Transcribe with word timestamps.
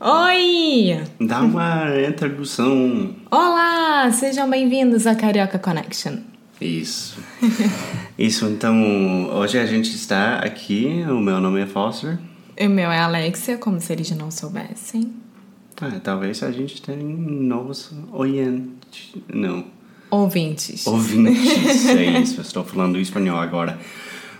Oi! 0.00 1.02
Dá 1.20 1.40
uma 1.40 1.88
introdução. 2.08 3.16
Olá! 3.30 4.08
Sejam 4.12 4.48
bem-vindos 4.48 5.08
ao 5.08 5.16
Carioca 5.16 5.58
Connection. 5.58 6.18
Isso. 6.60 7.18
Isso, 8.16 8.46
então, 8.46 9.28
hoje 9.30 9.58
a 9.58 9.66
gente 9.66 9.90
está 9.92 10.36
aqui. 10.38 11.04
O 11.08 11.18
meu 11.18 11.40
nome 11.40 11.60
é 11.60 11.66
Foster. 11.66 12.16
O 12.60 12.68
meu 12.68 12.92
é 12.92 12.98
Alexia, 13.00 13.58
como 13.58 13.80
se 13.80 13.92
eles 13.92 14.08
não 14.12 14.30
soubessem. 14.30 15.12
Ah, 15.80 15.98
talvez 16.02 16.44
a 16.44 16.52
gente 16.52 16.80
tenha 16.80 17.02
novos 17.02 17.90
oyentes. 18.12 19.14
Não, 19.32 19.64
Ouvintes. 20.10 20.86
ouvintes. 20.86 21.86
é 21.88 22.20
isso, 22.20 22.38
eu 22.38 22.42
estou 22.42 22.64
falando 22.64 23.00
espanhol 23.00 23.38
agora. 23.40 23.76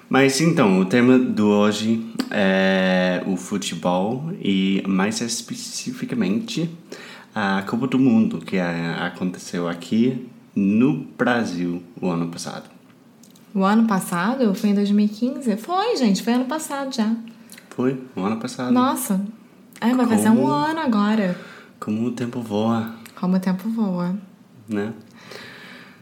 Mas 0.08 0.40
então, 0.40 0.80
o 0.80 0.84
tema 0.86 1.18
de 1.18 1.42
hoje 1.42 2.12
é 2.30 3.22
o 3.26 3.36
futebol 3.36 4.32
e 4.40 4.82
mais 4.86 5.20
especificamente 5.20 6.70
a 7.34 7.62
Copa 7.66 7.86
do 7.86 7.98
Mundo 7.98 8.38
que 8.38 8.56
é, 8.56 8.96
aconteceu 9.00 9.68
aqui 9.68 10.26
no 10.56 11.04
Brasil 11.16 11.82
o 12.00 12.08
ano 12.08 12.28
passado. 12.28 12.70
O 13.54 13.62
ano 13.64 13.86
passado? 13.86 14.54
Foi 14.54 14.70
em 14.70 14.74
2015? 14.74 15.56
Foi, 15.58 15.96
gente, 15.96 16.22
foi 16.22 16.32
ano 16.34 16.46
passado 16.46 16.94
já. 16.94 17.14
Foi 17.70 18.02
o 18.16 18.22
ano 18.22 18.38
passado. 18.38 18.72
Nossa! 18.72 19.20
É, 19.80 19.94
vai 19.94 20.06
fazer 20.06 20.30
um 20.30 20.46
ano 20.46 20.80
agora. 20.80 21.38
Como 21.78 22.06
o 22.06 22.10
tempo 22.12 22.40
voa, 22.40 22.94
Como 23.14 23.36
o 23.36 23.40
tempo 23.40 23.68
voa. 23.68 24.16
né? 24.68 24.92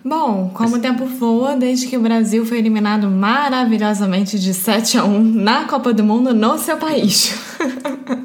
Bom, 0.07 0.53
como 0.55 0.77
o 0.77 0.79
tempo 0.79 1.05
voa, 1.05 1.57
desde 1.57 1.89
que 1.89 1.97
o 1.97 2.01
Brasil 2.01 2.47
foi 2.47 2.59
eliminado 2.59 3.11
maravilhosamente 3.11 4.39
de 4.39 4.55
7 4.55 4.99
a 4.99 5.05
1 5.05 5.21
na 5.21 5.65
Copa 5.65 5.93
do 5.93 6.05
Mundo 6.05 6.33
no 6.33 6.57
seu 6.59 6.77
país. 6.77 7.35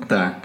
Tá. 0.07 0.41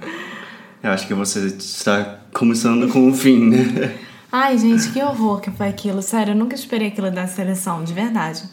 Eu 0.80 0.92
acho 0.92 1.08
que 1.08 1.12
você 1.12 1.46
está 1.46 2.20
começando 2.32 2.88
com 2.90 3.10
o 3.10 3.12
fim, 3.12 3.50
né? 3.50 3.98
Ai, 4.30 4.56
gente, 4.56 4.90
que 4.92 5.02
horror 5.02 5.40
que 5.40 5.50
foi 5.50 5.66
aquilo. 5.66 6.00
Sério, 6.00 6.32
eu 6.32 6.36
nunca 6.36 6.54
esperei 6.54 6.88
aquilo 6.88 7.10
da 7.10 7.26
seleção, 7.26 7.82
de 7.82 7.92
verdade. 7.92 8.44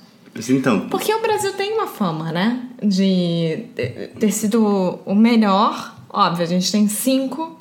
Então, 0.50 0.90
Porque 0.90 1.14
o 1.14 1.22
Brasil 1.22 1.54
tem 1.54 1.72
uma 1.74 1.86
fama, 1.86 2.32
né? 2.32 2.64
De 2.82 3.66
ter 4.20 4.32
sido 4.32 5.00
o 5.06 5.14
melhor. 5.14 5.96
Óbvio, 6.10 6.44
a 6.44 6.48
gente 6.48 6.72
tem 6.72 6.88
cinco 6.90 7.56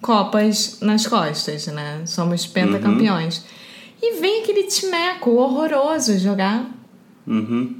Copas 0.00 0.78
nas 0.80 1.06
costas, 1.06 1.66
né? 1.66 2.02
Somos 2.06 2.46
pentacampeões. 2.46 3.44
E 4.06 4.20
vem 4.20 4.42
aquele 4.42 4.64
timeco 4.64 5.30
horroroso 5.30 6.18
jogar. 6.18 6.70
uhum. 7.26 7.76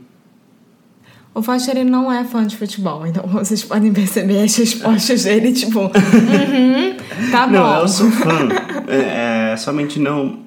O 1.35 1.43
Foster 1.43 1.77
ele 1.77 1.91
não 1.91 2.11
é 2.11 2.25
fã 2.25 2.47
de 2.47 2.57
futebol, 2.57 3.05
então 3.07 3.25
vocês 3.27 3.63
podem 3.63 3.93
perceber 3.93 4.43
as 4.43 4.57
respostas 4.57 5.25
dele, 5.25 5.53
tipo, 5.53 5.81
uhum, 5.81 6.97
tá 7.31 7.47
bom. 7.47 7.53
Não, 7.53 7.81
eu 7.81 7.89
sou 7.89 8.11
fã. 8.11 8.49
é, 8.89 9.53
é, 9.53 9.57
somente 9.57 9.99
não, 9.99 10.39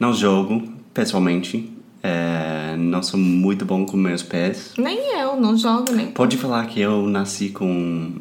não 0.00 0.12
jogo, 0.12 0.66
pessoalmente. 0.92 1.72
É, 2.02 2.74
não 2.76 3.02
sou 3.02 3.20
muito 3.20 3.64
bom 3.64 3.84
com 3.86 3.96
meus 3.96 4.22
pés. 4.22 4.72
Nem 4.78 4.98
eu, 5.20 5.38
não 5.38 5.56
jogo 5.56 5.92
nem. 5.92 6.06
Pode 6.06 6.36
falar 6.38 6.66
que 6.66 6.80
eu 6.80 7.06
nasci 7.06 7.50
com 7.50 8.14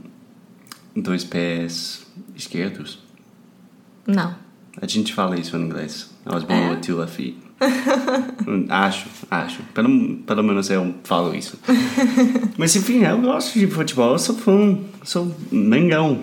dois 0.95 1.23
pés 1.23 2.05
esquerdos? 2.35 2.99
Não. 4.05 4.35
A 4.81 4.85
gente 4.87 5.13
fala 5.13 5.39
isso 5.39 5.55
em 5.57 5.61
inglês. 5.61 6.09
I 6.25 6.33
was 6.33 6.43
born 6.43 6.61
É? 6.63 6.69
with 6.71 6.81
two 6.81 6.97
left 6.97 7.15
feet. 7.15 7.37
Hum, 8.47 8.67
acho, 8.69 9.07
acho. 9.31 9.63
Pelo, 9.73 10.17
pelo 10.17 10.43
menos 10.43 10.69
eu 10.69 10.93
falo 11.03 11.33
isso. 11.33 11.57
Mas 12.57 12.75
enfim, 12.75 13.03
eu 13.03 13.19
gosto 13.19 13.57
de 13.57 13.65
futebol. 13.67 14.11
Eu 14.13 14.19
sou 14.19 14.35
fã. 14.35 14.77
Sou 15.03 15.35
Mengão. 15.51 16.19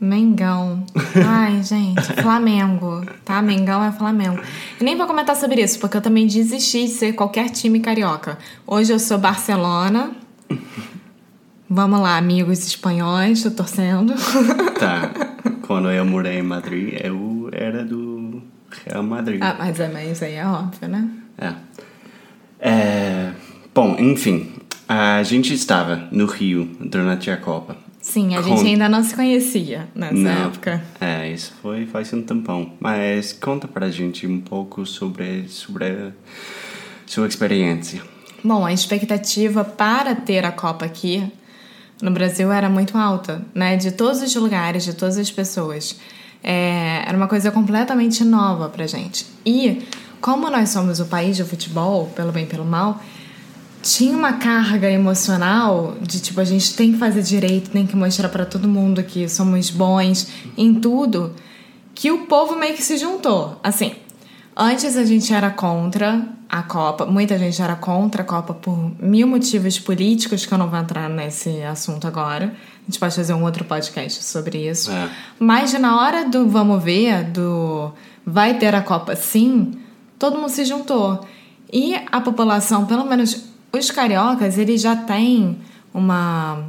Mengão. 0.00 0.84
Ai, 1.26 1.62
gente, 1.62 2.02
Flamengo, 2.22 3.02
tá? 3.24 3.40
Mengão 3.42 3.82
é 3.82 3.90
Flamengo. 3.90 4.38
E 4.80 4.84
nem 4.84 4.96
vou 4.96 5.06
comentar 5.06 5.34
sobre 5.34 5.62
isso, 5.62 5.80
porque 5.80 5.96
eu 5.96 6.02
também 6.02 6.26
desisti 6.26 6.82
de 6.84 6.88
ser 6.90 7.12
qualquer 7.14 7.48
time 7.50 7.80
carioca. 7.80 8.38
Hoje 8.66 8.92
eu 8.92 8.98
sou 9.00 9.18
Barcelona. 9.18 10.12
Vamos 11.68 12.00
lá, 12.00 12.16
amigos 12.16 12.64
espanhóis, 12.64 13.42
tô 13.42 13.50
torcendo. 13.50 14.14
Tá. 14.78 15.10
Quando 15.66 15.90
eu 15.90 16.04
morei 16.04 16.38
em 16.38 16.42
Madrid, 16.42 16.94
eu 17.02 17.16
era 17.52 17.84
do 17.84 18.42
Real 18.84 19.02
Madrid. 19.02 19.40
ah, 19.42 19.56
mas, 19.58 19.78
é, 19.80 19.88
mas 19.88 20.22
aí 20.22 20.34
é 20.34 20.46
óbvio, 20.46 20.88
né? 20.88 21.08
É. 21.38 21.52
É, 22.58 23.32
Bom, 23.74 23.94
enfim. 23.98 24.54
A 24.88 25.22
gente 25.22 25.52
estava 25.52 26.08
no 26.10 26.26
Rio 26.26 26.70
durante 26.80 27.30
a 27.30 27.36
Copa. 27.36 27.76
Sim, 28.00 28.36
a 28.36 28.40
gente 28.40 28.64
ainda 28.64 28.88
não 28.88 29.02
se 29.02 29.14
conhecia 29.14 29.88
nessa 29.94 30.14
Não. 30.14 30.46
época. 30.46 30.82
É, 31.00 31.28
isso 31.30 31.52
foi 31.60 31.84
faz 31.86 32.12
um 32.12 32.22
tempão. 32.22 32.72
Mas 32.78 33.32
conta 33.32 33.66
pra 33.66 33.90
gente 33.90 34.26
um 34.26 34.40
pouco 34.40 34.86
sobre, 34.86 35.48
sobre 35.48 35.84
a 35.86 36.12
sua 37.04 37.26
experiência. 37.26 38.00
Bom, 38.44 38.64
a 38.64 38.72
expectativa 38.72 39.64
para 39.64 40.14
ter 40.14 40.44
a 40.44 40.52
Copa 40.52 40.84
aqui 40.84 41.30
no 42.00 42.12
Brasil 42.12 42.52
era 42.52 42.70
muito 42.70 42.96
alta, 42.96 43.42
né? 43.52 43.76
De 43.76 43.90
todos 43.90 44.22
os 44.22 44.34
lugares, 44.36 44.84
de 44.84 44.94
todas 44.94 45.18
as 45.18 45.30
pessoas. 45.30 45.98
É, 46.42 47.02
era 47.06 47.16
uma 47.16 47.26
coisa 47.26 47.50
completamente 47.50 48.24
nova 48.24 48.68
pra 48.68 48.86
gente. 48.86 49.26
E, 49.44 49.86
como 50.20 50.50
nós 50.50 50.70
somos 50.70 51.00
o 51.00 51.06
país 51.06 51.38
do 51.38 51.46
futebol, 51.46 52.06
pelo 52.14 52.32
bem 52.32 52.44
e 52.44 52.46
pelo 52.46 52.64
mal, 52.64 53.00
tinha 53.82 54.16
uma 54.16 54.34
carga 54.34 54.90
emocional 54.90 55.96
de 56.00 56.20
tipo, 56.20 56.40
a 56.40 56.44
gente 56.44 56.74
tem 56.74 56.92
que 56.92 56.98
fazer 56.98 57.22
direito, 57.22 57.70
tem 57.70 57.86
que 57.86 57.96
mostrar 57.96 58.28
pra 58.28 58.44
todo 58.44 58.66
mundo 58.66 59.02
que 59.04 59.28
somos 59.28 59.70
bons 59.70 60.28
em 60.56 60.74
tudo, 60.74 61.34
que 61.94 62.10
o 62.10 62.26
povo 62.26 62.56
meio 62.56 62.74
que 62.74 62.82
se 62.82 62.98
juntou. 62.98 63.60
Assim, 63.62 63.94
antes 64.56 64.96
a 64.96 65.04
gente 65.04 65.32
era 65.32 65.50
contra 65.50 66.35
a 66.48 66.62
Copa, 66.62 67.04
muita 67.06 67.38
gente 67.38 67.60
era 67.60 67.74
contra 67.74 68.22
a 68.22 68.24
Copa 68.24 68.54
por 68.54 68.92
mil 69.00 69.26
motivos 69.26 69.78
políticos, 69.78 70.46
que 70.46 70.52
eu 70.52 70.58
não 70.58 70.68
vou 70.68 70.78
entrar 70.78 71.08
nesse 71.08 71.62
assunto 71.62 72.06
agora. 72.06 72.46
A 72.46 72.90
gente 72.90 72.98
pode 72.98 73.16
fazer 73.16 73.34
um 73.34 73.42
outro 73.42 73.64
podcast 73.64 74.22
sobre 74.22 74.68
isso. 74.68 74.90
É. 74.90 75.10
Mas 75.38 75.72
na 75.74 76.00
hora 76.00 76.28
do 76.28 76.48
vamos 76.48 76.82
ver, 76.82 77.24
do 77.24 77.92
vai 78.24 78.54
ter 78.54 78.74
a 78.74 78.80
Copa 78.80 79.16
sim, 79.16 79.72
todo 80.18 80.38
mundo 80.38 80.50
se 80.50 80.64
juntou. 80.64 81.26
E 81.72 81.94
a 82.10 82.20
população, 82.20 82.86
pelo 82.86 83.04
menos 83.04 83.44
os 83.72 83.90
cariocas, 83.90 84.56
eles 84.56 84.80
já 84.80 84.94
têm 84.94 85.58
uma. 85.92 86.64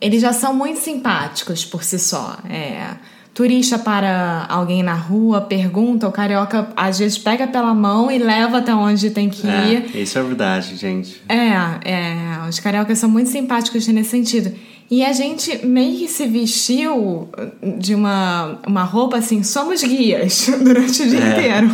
Eles 0.00 0.22
já 0.22 0.32
são 0.32 0.54
muito 0.54 0.80
simpáticos 0.80 1.64
por 1.64 1.84
si 1.84 1.98
só. 1.98 2.38
É, 2.48 2.96
turista 3.40 3.78
para 3.78 4.44
alguém 4.50 4.82
na 4.82 4.92
rua, 4.92 5.40
pergunta, 5.40 6.06
o 6.06 6.12
carioca 6.12 6.68
às 6.76 6.98
vezes 6.98 7.16
pega 7.16 7.46
pela 7.46 7.72
mão 7.72 8.10
e 8.10 8.18
leva 8.18 8.58
até 8.58 8.74
onde 8.74 9.08
tem 9.08 9.30
que 9.30 9.46
ir. 9.46 9.86
É, 9.94 9.98
isso 9.98 10.18
é 10.18 10.22
verdade, 10.22 10.76
gente. 10.76 11.22
É, 11.26 11.90
é, 11.90 12.46
os 12.46 12.60
cariocas 12.60 12.98
são 12.98 13.08
muito 13.08 13.30
simpáticos 13.30 13.88
nesse 13.88 14.10
sentido. 14.10 14.54
E 14.90 15.02
a 15.02 15.14
gente 15.14 15.64
meio 15.66 15.96
que 15.96 16.06
se 16.06 16.26
vestiu 16.26 17.30
de 17.78 17.94
uma, 17.94 18.58
uma 18.66 18.84
roupa 18.84 19.16
assim, 19.16 19.42
somos 19.42 19.82
guias 19.82 20.50
durante 20.62 21.02
o 21.02 21.08
dia 21.08 21.20
É. 21.24 21.30
inteiro. 21.30 21.70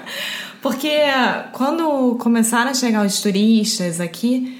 Porque 0.62 0.88
quando 1.52 2.16
começaram 2.18 2.70
a 2.70 2.74
chegar 2.74 3.04
os 3.04 3.20
turistas 3.20 4.00
aqui, 4.00 4.56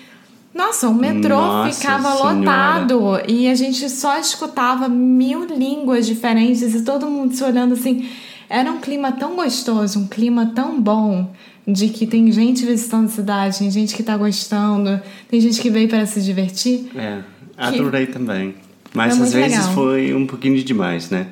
nossa, 0.55 0.89
o 0.89 0.95
metrô 0.95 1.37
Nossa 1.37 1.75
ficava 1.75 2.13
Senhora. 2.13 2.35
lotado 2.35 3.23
e 3.29 3.49
a 3.49 3.55
gente 3.55 3.91
só 3.91 4.19
escutava 4.19 4.89
mil 4.89 5.45
línguas 5.47 6.07
diferentes 6.07 6.75
e 6.75 6.83
todo 6.83 7.07
mundo 7.07 7.35
se 7.35 7.43
olhando 7.43 7.75
assim. 7.75 8.09
era 8.49 8.71
um 8.71 8.81
clima 8.81 9.11
tão 9.11 9.35
gostoso, 9.35 9.99
um 9.99 10.07
clima 10.07 10.53
tão 10.55 10.81
bom, 10.81 11.33
de 11.67 11.89
que 11.89 12.07
tem 12.07 12.31
gente 12.31 12.65
visitando 12.65 13.07
a 13.07 13.09
cidade, 13.09 13.59
tem 13.59 13.71
gente 13.71 13.97
que 13.97 14.03
tá 14.03 14.17
gostando, 14.17 15.01
tem 15.29 15.41
gente 15.41 15.61
que 15.61 15.71
veio 15.71 15.89
para 15.89 16.07
se 16.07 16.23
divertir. 16.23 16.91
É, 16.95 17.21
adorei 17.57 18.07
também. 18.07 18.55
Mas 18.93 19.21
às 19.21 19.33
vezes 19.33 19.59
legal. 19.59 19.75
foi 19.75 20.15
um 20.15 20.25
pouquinho 20.25 20.63
demais, 20.63 21.11
né? 21.11 21.27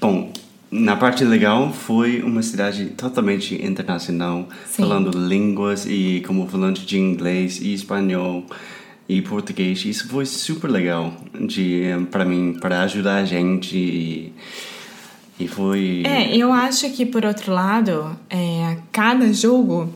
Bom, 0.00 0.32
na 0.70 0.96
parte 0.96 1.24
legal 1.24 1.72
foi 1.72 2.22
uma 2.22 2.42
cidade 2.42 2.86
totalmente 2.86 3.54
internacional, 3.54 4.48
Sim. 4.66 4.82
falando 4.82 5.16
línguas 5.16 5.86
e 5.86 6.22
como 6.26 6.46
falante 6.46 6.84
de 6.84 6.98
inglês 6.98 7.60
e 7.60 7.72
espanhol 7.72 8.44
e 9.08 9.22
português. 9.22 9.84
Isso 9.84 10.08
foi 10.08 10.26
super 10.26 10.70
legal 10.70 11.14
de 11.40 11.82
para 12.10 12.24
mim, 12.24 12.56
para 12.60 12.82
ajudar 12.82 13.16
a 13.16 13.24
gente 13.24 13.76
e, 13.76 14.32
e 15.40 15.48
foi 15.48 16.02
É, 16.04 16.36
eu 16.36 16.52
acho 16.52 16.90
que 16.90 17.06
por 17.06 17.24
outro 17.24 17.52
lado, 17.52 18.14
é, 18.28 18.76
cada 18.92 19.32
jogo 19.32 19.90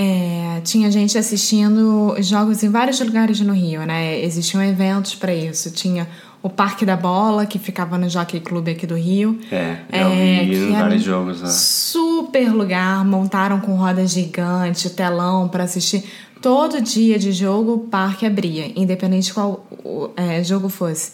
é, 0.00 0.60
tinha 0.62 0.88
gente 0.92 1.18
assistindo 1.18 2.14
jogos 2.20 2.62
em 2.62 2.70
vários 2.70 3.00
lugares 3.00 3.40
no 3.40 3.52
Rio, 3.52 3.84
né? 3.84 4.22
Existiam 4.22 4.62
eventos 4.62 5.16
para 5.16 5.34
isso. 5.34 5.72
Tinha 5.72 6.06
o 6.40 6.48
Parque 6.48 6.86
da 6.86 6.96
Bola, 6.96 7.44
que 7.44 7.58
ficava 7.58 7.98
no 7.98 8.08
Jockey 8.08 8.38
Club 8.38 8.68
aqui 8.68 8.86
do 8.86 8.94
Rio. 8.94 9.40
É, 9.50 9.78
eu 9.90 10.10
vi 10.10 10.50
que 10.50 10.56
em 10.56 10.72
era 10.72 10.84
vários 10.84 11.02
jogos 11.02 11.42
lá. 11.42 11.48
Super 11.48 12.52
lugar, 12.52 13.04
montaram 13.04 13.58
com 13.58 13.74
roda 13.74 14.06
gigante, 14.06 14.88
telão 14.90 15.48
para 15.48 15.64
assistir. 15.64 16.04
Todo 16.40 16.80
dia 16.80 17.18
de 17.18 17.32
jogo 17.32 17.72
o 17.72 17.78
parque 17.80 18.24
abria, 18.24 18.70
independente 18.76 19.34
qual 19.34 19.66
o, 19.84 20.10
é, 20.16 20.44
jogo 20.44 20.68
fosse. 20.68 21.10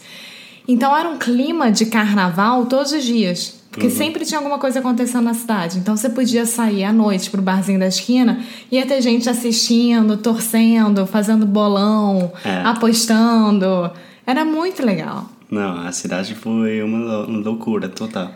Então 0.68 0.94
era 0.94 1.08
um 1.08 1.16
clima 1.16 1.72
de 1.72 1.86
carnaval 1.86 2.66
todos 2.66 2.92
os 2.92 3.02
dias. 3.02 3.63
Porque 3.74 3.90
sempre 3.90 4.24
tinha 4.24 4.38
alguma 4.38 4.58
coisa 4.58 4.78
acontecendo 4.78 5.24
na 5.24 5.34
cidade. 5.34 5.78
Então 5.78 5.96
você 5.96 6.08
podia 6.08 6.46
sair 6.46 6.84
à 6.84 6.92
noite 6.92 7.28
pro 7.28 7.42
barzinho 7.42 7.78
da 7.78 7.88
esquina 7.88 8.38
e 8.70 8.76
ia 8.76 8.86
ter 8.86 9.00
gente 9.02 9.28
assistindo, 9.28 10.16
torcendo, 10.16 11.06
fazendo 11.06 11.44
bolão, 11.44 12.32
É. 12.44 12.62
apostando. 12.62 13.90
Era 14.26 14.44
muito 14.44 14.84
legal. 14.84 15.26
Não, 15.50 15.86
a 15.86 15.92
cidade 15.92 16.34
foi 16.34 16.82
uma 16.82 16.98
lou- 16.98 17.26
uma 17.26 17.38
loucura 17.40 17.88
total. 17.88 18.26
O 18.28 18.30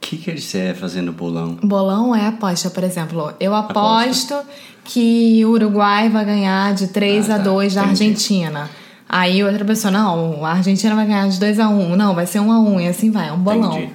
que 0.00 0.16
quer 0.18 0.34
dizer 0.34 0.74
fazendo 0.74 1.12
bolão? 1.12 1.56
Bolão 1.62 2.14
é 2.14 2.26
aposta, 2.26 2.68
por 2.68 2.84
exemplo. 2.84 3.32
Eu 3.40 3.54
aposto 3.54 4.34
que 4.84 5.42
o 5.44 5.50
Uruguai 5.50 6.08
vai 6.10 6.24
ganhar 6.24 6.74
de 6.74 6.88
3 6.88 7.30
Ah, 7.30 7.36
a 7.36 7.38
tá. 7.38 7.44
2 7.44 7.74
da 7.74 7.84
Entendi. 7.84 8.02
Argentina. 8.04 8.70
Aí 9.08 9.42
outra 9.44 9.64
pessoa, 9.64 9.90
não, 9.90 10.44
a 10.44 10.50
Argentina 10.52 10.94
vai 10.94 11.06
ganhar 11.06 11.28
de 11.28 11.38
2 11.38 11.58
a 11.60 11.68
1 11.68 11.94
Não, 11.96 12.14
vai 12.14 12.26
ser 12.26 12.40
1 12.40 12.50
a 12.52 12.58
1 12.60 12.80
e 12.80 12.88
assim 12.88 13.10
vai, 13.10 13.28
é 13.28 13.32
um 13.32 13.38
bolão. 13.38 13.72
Entendi. 13.78 13.92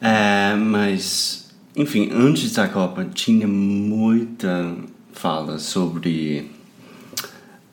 É, 0.00 0.54
mas, 0.54 1.50
enfim, 1.76 2.10
antes 2.12 2.52
da 2.52 2.66
Copa 2.68 3.04
tinha 3.12 3.46
muita 3.46 4.74
fala 5.12 5.58
sobre 5.58 6.50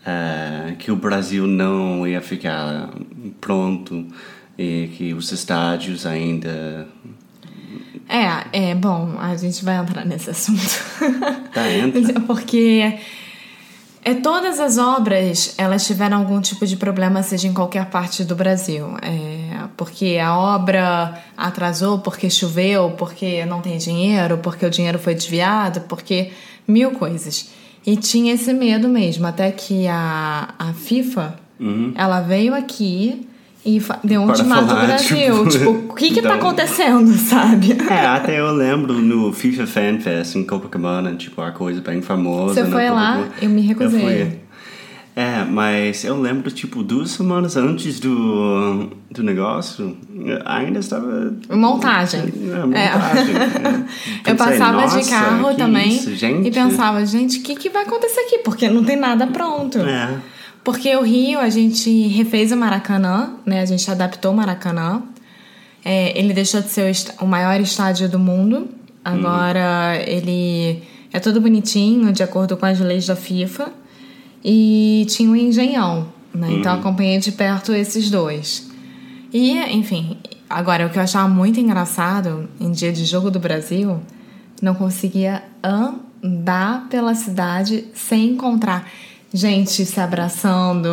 é, 0.05 0.75
que 0.77 0.91
o 0.91 0.95
Brasil 0.95 1.47
não 1.47 2.07
ia 2.07 2.21
ficar 2.21 2.89
pronto 3.39 4.05
e 4.57 4.89
que 4.95 5.13
os 5.13 5.31
estádios 5.31 6.05
ainda. 6.05 6.87
É, 8.09 8.69
é, 8.69 8.75
bom, 8.75 9.15
a 9.19 9.35
gente 9.35 9.63
vai 9.63 9.77
entrar 9.77 10.05
nesse 10.05 10.29
assunto. 10.29 10.83
Tá, 11.53 11.71
entra. 11.71 12.19
Porque 12.27 12.97
é, 14.03 14.13
todas 14.13 14.59
as 14.59 14.77
obras, 14.77 15.55
elas 15.57 15.85
tiveram 15.85 16.17
algum 16.17 16.39
tipo 16.39 16.65
de 16.65 16.77
problema, 16.77 17.21
seja 17.23 17.47
em 17.47 17.53
qualquer 17.53 17.85
parte 17.87 18.23
do 18.23 18.35
Brasil. 18.35 18.87
É, 19.01 19.67
porque 19.75 20.17
a 20.17 20.37
obra 20.37 21.21
atrasou, 21.35 21.99
porque 21.99 22.29
choveu, 22.29 22.91
porque 22.97 23.45
não 23.45 23.61
tem 23.61 23.77
dinheiro, 23.77 24.37
porque 24.37 24.65
o 24.65 24.69
dinheiro 24.69 24.97
foi 24.97 25.13
desviado, 25.13 25.81
porque 25.81 26.31
mil 26.67 26.91
coisas. 26.91 27.49
E 27.85 27.95
tinha 27.95 28.33
esse 28.33 28.53
medo 28.53 28.89
mesmo, 28.89 29.25
até 29.27 29.51
que 29.51 29.87
a, 29.87 30.53
a 30.59 30.73
FIFA, 30.73 31.39
ela 31.95 32.21
veio 32.21 32.53
aqui 32.53 33.27
e. 33.75 33.79
Para 33.81 34.19
ultimato 34.21 34.67
falar, 34.67 34.81
ao 34.81 34.87
Brasil. 34.87 35.47
tipo, 35.47 35.49
Tipo, 35.57 35.69
o 35.91 35.95
que 35.95 36.07
que 36.09 36.21
tá 36.21 36.35
então- 36.35 36.35
acontecendo, 36.37 37.11
sabe? 37.17 37.77
É, 37.89 38.05
até 38.05 38.39
eu 38.39 38.51
lembro 38.53 38.93
no 38.93 39.33
FIFA 39.33 39.67
Fan 39.67 39.99
Fest 39.99 40.35
em 40.35 40.43
Copacabana, 40.43 41.13
tipo, 41.15 41.41
a 41.41 41.51
coisa 41.51 41.81
bem 41.81 42.01
famosa. 42.01 42.53
Você 42.55 42.63
na 42.63 42.69
foi 42.71 42.89
lá? 42.89 43.11
Copacabana. 43.17 43.31
Eu 43.41 43.49
me 43.49 43.61
recusei. 43.61 43.99
fui. 43.99 44.39
É, 45.15 45.43
mas 45.43 46.03
eu 46.05 46.21
lembro, 46.21 46.51
tipo, 46.51 46.83
duas 46.83 47.09
semanas 47.09 47.57
antes 47.57 47.99
do, 47.99 48.87
do 49.09 49.23
negócio, 49.23 49.97
ainda 50.45 50.77
estava... 50.77 51.33
Montagem. 51.49 52.19
É, 52.21 52.59
montagem. 52.63 53.35
é. 54.23 54.31
Eu 54.31 54.35
passava 54.35 54.73
"Nossa, 54.81 55.01
de 55.01 55.09
carro 55.09 55.55
também 55.55 55.89
isso, 55.95 56.15
gente?" 56.15 56.47
e 56.47 56.51
pensava, 56.51 57.03
gente, 57.03 57.39
o 57.39 57.41
que, 57.41 57.55
que 57.55 57.67
vai 57.67 57.81
acontecer 57.81 58.19
aqui? 58.19 58.37
Porque 58.45 58.69
não 58.69 58.83
tem 58.83 58.95
nada 58.95 59.25
pronto. 59.25 59.79
É, 59.79 60.17
Porque 60.67 60.93
o 60.97 61.01
Rio, 61.01 61.39
a 61.39 61.49
gente 61.49 62.07
refez 62.09 62.51
o 62.51 62.57
Maracanã, 62.57 63.35
né? 63.45 63.61
A 63.61 63.65
gente 63.65 63.89
adaptou 63.89 64.33
o 64.33 64.35
Maracanã. 64.35 65.01
É, 65.81 66.19
ele 66.19 66.33
deixou 66.33 66.61
de 66.61 66.67
ser 66.67 66.93
o, 67.21 67.23
o 67.23 67.25
maior 67.25 67.57
estádio 67.61 68.09
do 68.09 68.19
mundo. 68.19 68.67
Agora 69.01 69.95
ele 70.05 70.83
é 71.13 71.21
todo 71.21 71.39
bonitinho, 71.39 72.11
de 72.11 72.21
acordo 72.21 72.57
com 72.57 72.65
as 72.65 72.81
leis 72.81 73.07
da 73.07 73.15
FIFA. 73.15 73.71
E 74.43 75.07
tinha 75.07 75.31
o 75.31 75.37
Engenhão, 75.37 76.09
né? 76.33 76.49
Então 76.51 76.73
eu 76.73 76.79
acompanhei 76.79 77.17
de 77.17 77.31
perto 77.31 77.71
esses 77.71 78.11
dois. 78.11 78.69
E, 79.31 79.57
enfim, 79.73 80.17
agora 80.49 80.85
o 80.85 80.89
que 80.89 80.99
eu 80.99 81.03
achava 81.03 81.29
muito 81.29 81.61
engraçado 81.61 82.49
em 82.59 82.73
dia 82.73 82.91
de 82.91 83.05
jogo 83.05 83.31
do 83.31 83.39
Brasil, 83.39 84.01
não 84.61 84.75
conseguia 84.75 85.43
andar 85.63 86.89
pela 86.89 87.15
cidade 87.15 87.85
sem 87.93 88.31
encontrar 88.31 88.85
gente 89.33 89.85
se 89.85 89.99
abraçando, 89.99 90.89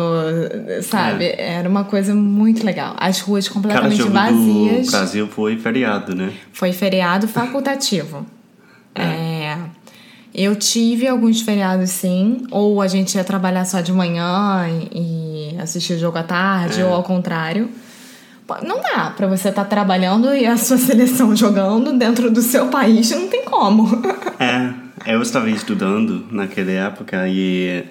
sabe? 0.83 1.33
Era 1.37 1.67
uma 1.67 1.83
coisa 1.83 2.13
muito 2.13 2.65
legal. 2.65 2.95
As 2.97 3.19
ruas 3.19 3.47
completamente 3.47 3.97
jogo 3.97 4.11
vazias. 4.11 4.85
do 4.87 4.91
Brasil 4.91 5.27
foi 5.27 5.57
feriado, 5.57 6.15
né? 6.15 6.33
Foi 6.51 6.71
feriado 6.71 7.27
facultativo. 7.27 8.25
É. 8.97 9.57
Eu 10.33 10.55
tive 10.55 11.07
alguns 11.07 11.41
feriados 11.41 11.89
sim, 11.89 12.45
ou 12.51 12.81
a 12.81 12.87
gente 12.87 13.15
ia 13.15 13.23
trabalhar 13.25 13.63
só 13.63 13.79
de 13.79 13.93
manhã 13.93 14.65
e 14.93 15.55
assistir 15.59 15.93
o 15.93 15.99
jogo 15.99 16.17
à 16.17 16.23
tarde, 16.23 16.81
ou 16.83 16.93
ao 16.93 17.03
contrário. 17.03 17.69
Não 18.61 18.81
dá 18.81 19.11
pra 19.15 19.27
você 19.27 19.47
estar 19.49 19.63
trabalhando 19.63 20.35
e 20.35 20.45
a 20.45 20.57
sua 20.57 20.75
seleção 20.77 21.33
jogando 21.35 21.97
dentro 21.97 22.29
do 22.29 22.41
seu 22.41 22.67
país, 22.67 23.09
não 23.11 23.27
tem 23.27 23.45
como. 23.45 23.85
É, 24.37 25.13
eu 25.13 25.21
estava 25.21 25.49
estudando 25.49 26.25
naquela 26.29 26.71
época 26.71 27.25
e, 27.29 27.85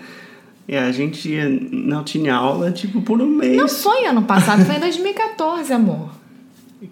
e 0.67 0.77
a 0.77 0.91
gente 0.91 1.29
não 1.71 2.03
tinha 2.03 2.35
aula, 2.35 2.73
tipo, 2.73 3.03
por 3.03 3.21
um 3.21 3.27
mês. 3.27 3.57
Não 3.57 3.69
foi 3.69 4.07
ano 4.07 4.23
passado, 4.23 4.65
foi 4.65 4.77
em 4.77 4.81
2014, 4.81 5.73
amor. 5.73 6.11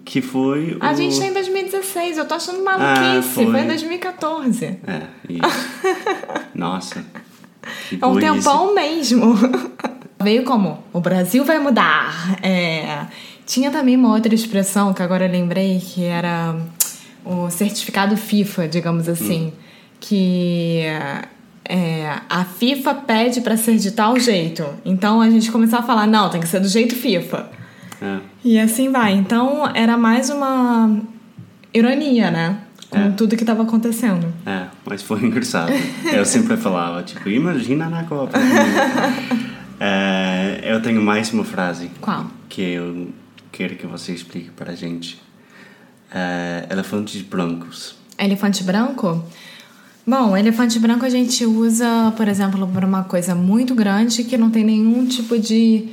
Que 0.05 0.21
foi 0.21 0.77
A 0.79 0.91
o... 0.91 0.95
gente 0.95 1.19
tá 1.19 1.25
em 1.27 1.33
2016, 1.33 2.17
eu 2.17 2.27
tô 2.27 2.33
achando 2.35 2.63
maluquice. 2.63 3.33
foi. 3.33 3.45
foi. 3.45 3.61
em 3.61 3.67
2014. 3.67 4.65
É, 4.65 5.01
isso. 5.29 5.69
Nossa. 6.53 7.05
É 7.99 8.05
um 8.05 8.19
tempão 8.19 8.73
mesmo. 8.73 9.35
Veio 10.21 10.43
como? 10.43 10.83
O 10.91 10.99
Brasil 10.99 11.43
vai 11.43 11.59
mudar. 11.59 12.37
É, 12.41 13.05
Tinha 13.45 13.69
também 13.71 13.95
uma 13.95 14.13
outra 14.13 14.33
expressão 14.33 14.93
que 14.93 15.01
agora 15.03 15.25
eu 15.25 15.31
lembrei, 15.31 15.79
que 15.79 16.03
era 16.03 16.55
o 17.25 17.49
certificado 17.49 18.15
FIFA, 18.17 18.67
digamos 18.67 19.07
assim. 19.07 19.53
Que 19.99 20.83
é, 21.65 22.19
a 22.29 22.43
FIFA 22.45 22.93
pede 22.95 23.41
pra 23.41 23.55
ser 23.57 23.77
de 23.77 23.91
tal 23.91 24.19
jeito. 24.19 24.65
Então 24.85 25.21
a 25.21 25.29
gente 25.29 25.51
começou 25.51 25.79
a 25.79 25.83
falar, 25.83 26.05
não, 26.07 26.29
tem 26.29 26.41
que 26.41 26.47
ser 26.47 26.59
do 26.59 26.67
jeito 26.67 26.95
FIFA. 26.95 27.49
É. 28.01 28.17
E 28.43 28.59
assim 28.59 28.91
vai. 28.91 29.13
Então 29.13 29.69
era 29.73 29.95
mais 29.97 30.29
uma 30.29 30.99
ironia, 31.73 32.29
né? 32.31 32.57
Com 32.89 32.99
É. 32.99 33.09
tudo 33.11 33.35
que 33.35 33.43
tava 33.45 33.63
acontecendo. 33.63 34.31
É, 34.45 34.65
mas 34.85 35.01
foi 35.01 35.21
engraçado. 35.25 35.71
Eu 36.11 36.25
sempre 36.25 36.57
falava, 36.57 37.01
tipo, 37.03 37.27
imagina 37.29 37.89
na 37.89 38.03
Copa. 38.03 38.37
É, 39.79 40.61
eu 40.63 40.81
tenho 40.81 41.01
mais 41.01 41.33
uma 41.33 41.43
frase 41.43 41.89
Qual? 41.99 42.27
que 42.47 42.61
eu 42.61 43.09
quero 43.51 43.75
que 43.75 43.85
você 43.85 44.13
explique 44.13 44.49
para 44.51 44.71
a 44.71 44.75
gente. 44.75 45.21
É, 46.13 46.67
elefantes 46.69 47.21
brancos. 47.21 47.95
Elefante 48.17 48.63
branco? 48.63 49.25
Bom, 50.05 50.35
elefante 50.35 50.79
branco 50.79 51.05
a 51.05 51.09
gente 51.09 51.45
usa, 51.45 52.13
por 52.17 52.27
exemplo, 52.27 52.67
para 52.67 52.85
uma 52.85 53.03
coisa 53.03 53.33
muito 53.33 53.73
grande 53.73 54.23
que 54.23 54.37
não 54.37 54.51
tem 54.51 54.63
nenhum 54.63 55.05
tipo 55.05 55.39
de 55.39 55.89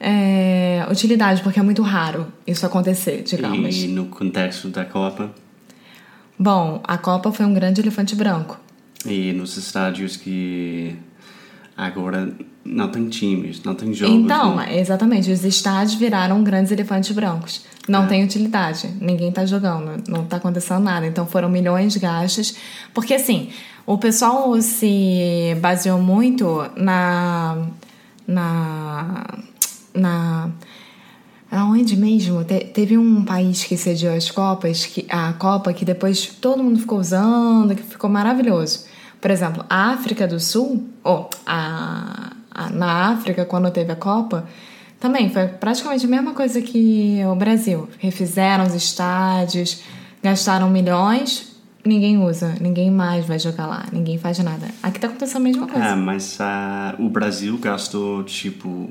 é, 0.00 0.86
utilidade, 0.90 1.42
porque 1.42 1.60
é 1.60 1.62
muito 1.62 1.82
raro 1.82 2.26
isso 2.46 2.64
acontecer, 2.64 3.22
digamos. 3.22 3.76
E 3.76 3.88
no 3.88 4.06
contexto 4.06 4.68
da 4.68 4.84
Copa 4.84 5.30
Bom, 6.38 6.80
a 6.82 6.98
Copa 6.98 7.30
foi 7.30 7.46
um 7.46 7.54
grande 7.54 7.80
elefante 7.80 8.16
branco. 8.16 8.58
e 9.06 9.32
nos 9.32 9.56
estádios 9.56 10.16
que 10.16 10.96
Agora 11.76 12.30
não 12.64 12.88
tem 12.88 13.08
times, 13.08 13.62
não 13.64 13.74
tem 13.74 13.92
jogos. 13.94 14.14
Então, 14.14 14.56
não. 14.56 14.62
exatamente, 14.64 15.30
os 15.30 15.44
estádios 15.44 15.94
viraram 15.94 16.42
grandes 16.44 16.70
elefantes 16.70 17.10
brancos. 17.12 17.64
Não 17.88 18.04
É. 18.04 18.06
tem 18.06 18.22
utilidade, 18.24 18.88
ninguém 19.00 19.32
tá 19.32 19.44
jogando, 19.46 20.02
não 20.08 20.24
tá 20.24 20.36
acontecendo 20.36 20.80
nada. 20.84 21.06
Então 21.06 21.26
foram 21.26 21.48
milhões 21.48 21.96
gastos. 21.96 22.54
Porque 22.94 23.14
assim, 23.14 23.48
o 23.86 23.96
pessoal 23.98 24.60
se 24.62 25.56
baseou 25.60 25.98
muito 26.00 26.64
na. 26.76 27.66
na. 28.28 29.24
na. 29.94 30.50
Aonde 31.50 31.96
mesmo? 31.98 32.42
Te- 32.44 32.64
teve 32.72 32.96
um 32.96 33.24
país 33.24 33.64
que 33.64 33.76
cediou 33.76 34.14
as 34.14 34.30
Copas, 34.30 34.86
que, 34.86 35.04
a 35.10 35.34
Copa, 35.34 35.72
que 35.74 35.84
depois 35.84 36.24
todo 36.26 36.62
mundo 36.62 36.78
ficou 36.78 36.98
usando, 36.98 37.74
que 37.74 37.82
ficou 37.82 38.08
maravilhoso. 38.08 38.86
Por 39.22 39.30
exemplo, 39.30 39.64
a 39.70 39.92
África 39.92 40.26
do 40.26 40.38
Sul, 40.38 40.86
ou 41.02 41.30
a, 41.46 42.32
a- 42.50 42.68
na 42.70 43.08
África, 43.12 43.44
quando 43.46 43.70
teve 43.70 43.90
a 43.92 43.96
Copa, 43.96 44.46
também 45.00 45.30
foi 45.30 45.46
praticamente 45.48 46.04
a 46.04 46.08
mesma 46.08 46.34
coisa 46.34 46.60
que 46.60 47.20
o 47.24 47.34
Brasil. 47.34 47.88
Refizeram 47.98 48.64
os 48.66 48.74
estádios, 48.74 49.80
gastaram 50.22 50.68
milhões, 50.68 51.56
ninguém 51.84 52.18
usa, 52.18 52.54
ninguém 52.60 52.90
mais 52.90 53.24
vai 53.24 53.38
jogar 53.38 53.66
lá, 53.66 53.84
ninguém 53.92 54.18
faz 54.18 54.38
nada. 54.40 54.66
Aqui 54.82 54.98
tá 55.00 55.06
acontecendo 55.06 55.36
a 55.36 55.44
mesma 55.44 55.66
coisa. 55.68 55.86
É, 55.86 55.94
mas 55.94 56.38
ah, 56.40 56.94
o 56.98 57.08
Brasil 57.08 57.56
gastou, 57.58 58.22
tipo, 58.24 58.90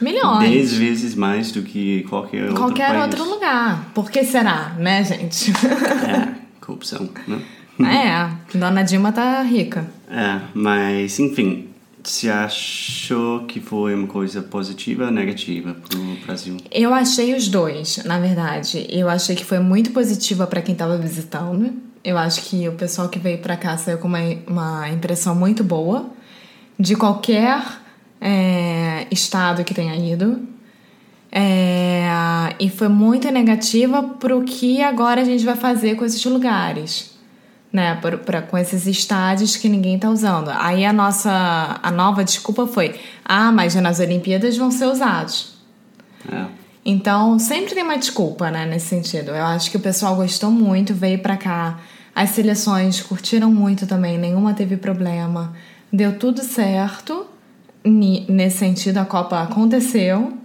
milhões. 0.00 0.48
10 0.48 0.72
vezes 0.74 1.14
mais 1.16 1.50
do 1.52 1.62
que 1.62 2.04
qualquer 2.08 2.42
outro 2.44 2.56
Qualquer 2.56 2.88
país. 2.88 3.02
outro 3.02 3.24
lugar. 3.28 3.90
Por 3.94 4.10
que 4.10 4.24
será, 4.24 4.74
né, 4.78 5.02
gente? 5.04 5.50
É, 5.52 6.34
corrupção, 6.64 7.08
né? 7.26 7.40
É, 7.80 8.58
Dona 8.58 8.82
Dilma 8.82 9.12
tá 9.12 9.42
rica. 9.42 9.86
É, 10.10 10.40
mas 10.54 11.18
enfim, 11.18 11.68
você 12.02 12.28
achou 12.28 13.44
que 13.44 13.60
foi 13.60 13.94
uma 13.94 14.08
coisa 14.08 14.42
positiva 14.42 15.04
ou 15.06 15.10
negativa 15.10 15.74
pro 15.88 16.00
Brasil? 16.26 16.56
Eu 16.70 16.92
achei 16.92 17.34
os 17.34 17.48
dois, 17.48 18.02
na 18.04 18.18
verdade. 18.18 18.86
Eu 18.90 19.08
achei 19.08 19.36
que 19.36 19.44
foi 19.44 19.60
muito 19.60 19.92
positiva 19.92 20.46
para 20.46 20.60
quem 20.60 20.74
tava 20.74 20.98
visitando. 20.98 21.72
Eu 22.04 22.18
acho 22.18 22.42
que 22.42 22.68
o 22.68 22.72
pessoal 22.72 23.08
que 23.08 23.18
veio 23.18 23.38
para 23.38 23.56
cá 23.56 23.76
saiu 23.76 23.98
com 23.98 24.08
uma, 24.08 24.18
uma 24.46 24.88
impressão 24.90 25.34
muito 25.34 25.62
boa 25.62 26.10
de 26.78 26.96
qualquer 26.96 27.62
é, 28.20 29.06
estado 29.10 29.62
que 29.62 29.72
tenha 29.72 29.94
ido. 29.94 30.40
É, 31.30 32.54
e 32.58 32.68
foi 32.68 32.88
muito 32.88 33.30
negativa 33.30 34.02
pro 34.02 34.42
que 34.42 34.82
agora 34.82 35.22
a 35.22 35.24
gente 35.24 35.44
vai 35.44 35.56
fazer 35.56 35.94
com 35.94 36.04
esses 36.04 36.22
lugares. 36.24 37.11
Né, 37.72 37.94
pra, 38.02 38.18
pra- 38.18 38.42
com 38.42 38.58
esses 38.58 38.86
estádios 38.86 39.56
que 39.56 39.66
ninguém 39.66 39.98
tá 39.98 40.10
usando. 40.10 40.50
Aí 40.50 40.84
a 40.84 40.92
nossa 40.92 41.80
a 41.82 41.90
nova 41.90 42.22
desculpa 42.22 42.66
foi: 42.66 43.00
ah, 43.24 43.50
mas 43.50 43.74
nas 43.76 43.98
Olimpíadas 43.98 44.56
vão 44.58 44.70
ser 44.70 44.84
usados. 44.86 45.54
É, 46.30 46.44
Então, 46.84 47.38
sempre 47.38 47.74
tem 47.74 47.82
uma 47.82 47.96
desculpa, 47.96 48.50
né, 48.50 48.66
nesse 48.66 48.88
sentido. 48.88 49.30
Eu 49.30 49.44
acho 49.46 49.70
que 49.70 49.78
o 49.78 49.80
pessoal 49.80 50.14
gostou 50.16 50.50
muito, 50.50 50.92
veio 50.92 51.18
pra 51.20 51.36
cá. 51.38 51.78
As 52.14 52.30
seleções 52.30 53.00
curtiram 53.00 53.50
muito 53.50 53.86
também, 53.86 54.18
nenhuma 54.18 54.52
teve 54.52 54.76
problema. 54.76 55.54
Deu 55.90 56.18
tudo 56.18 56.42
certo. 56.42 57.26
Nesse 57.84 58.58
sentido, 58.58 58.98
a 58.98 59.04
Copa 59.06 59.40
aconteceu, 59.42 60.36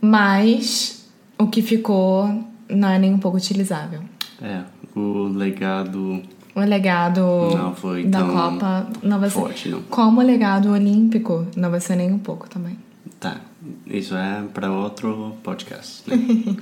mas 0.00 1.04
o 1.38 1.46
que 1.46 1.62
ficou 1.62 2.42
não 2.68 2.88
é 2.88 2.98
nem 2.98 3.12
um 3.12 3.18
pouco 3.18 3.36
utilizável. 3.36 4.00
é, 4.42 4.62
o 4.94 5.28
legado 5.28 6.22
O 6.54 6.60
legado 6.60 7.20
Não 7.56 7.74
foi 7.74 8.04
da 8.04 8.22
Copa 8.24 8.86
não 9.02 9.18
vai 9.18 9.30
ser. 9.30 9.34
forte, 9.34 9.68
não. 9.68 9.82
Como 9.82 10.20
o 10.20 10.24
legado 10.24 10.70
olímpico, 10.70 11.46
não 11.56 11.70
vai 11.70 11.80
ser 11.80 11.96
nem 11.96 12.12
um 12.12 12.18
pouco 12.18 12.48
também. 12.48 12.78
Tá, 13.18 13.40
isso 13.86 14.14
é 14.16 14.42
para 14.52 14.70
outro 14.70 15.36
podcast, 15.42 16.02
né? 16.10 16.16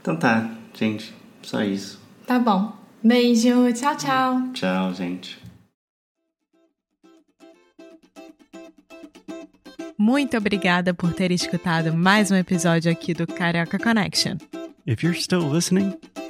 então 0.00 0.16
tá, 0.16 0.50
gente, 0.74 1.14
só 1.42 1.62
isso. 1.62 2.00
Tá 2.26 2.38
bom. 2.38 2.72
Beijo, 3.02 3.72
tchau, 3.72 3.96
tchau. 3.96 4.42
Tchau, 4.52 4.92
gente. 4.94 5.40
Muito 9.96 10.36
obrigada 10.36 10.94
por 10.94 11.12
ter 11.12 11.30
escutado 11.30 11.92
mais 11.94 12.30
um 12.30 12.36
episódio 12.36 12.90
aqui 12.90 13.12
do 13.12 13.26
Carioca 13.26 13.78
Connection. 13.78 14.36
If 14.86 15.02
you're 15.02 15.18
still 15.18 15.46
listening, 15.52 15.94